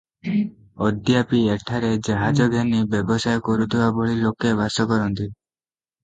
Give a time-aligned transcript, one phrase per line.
[0.85, 5.29] ଅଦ୍ୟାପି ଏଠାରେ ଜାହାଜ ଘେନି ବ୍ୟବସାୟ କରୁଥିବା ଭଳି ଲୋକେ ବାସ କରନ୍ତି।